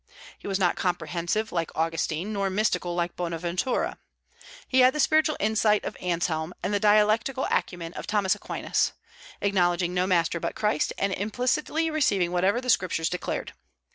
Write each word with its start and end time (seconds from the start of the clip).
He 0.39 0.47
was 0.47 0.57
not 0.57 0.77
comprehensive 0.77 1.51
like 1.51 1.69
Augustine, 1.75 2.33
nor 2.33 2.49
mystical 2.49 2.95
like 2.95 3.15
Bonaventura. 3.15 3.99
He 4.67 4.79
had 4.79 4.95
the 4.95 4.99
spiritual 4.99 5.37
insight 5.39 5.85
of 5.85 5.95
Anselm, 6.01 6.55
and 6.63 6.73
the 6.73 6.79
dialectical 6.79 7.45
acumen 7.51 7.93
of 7.93 8.07
Thomas 8.07 8.33
Aquinas; 8.33 8.93
acknowledging 9.41 9.93
no 9.93 10.07
master 10.07 10.39
but 10.39 10.55
Christ, 10.55 10.91
and 10.97 11.13
implicitly 11.13 11.91
receiving 11.91 12.31
whatever 12.31 12.59
the 12.59 12.67
Scriptures 12.71 13.09
declared. 13.09 13.53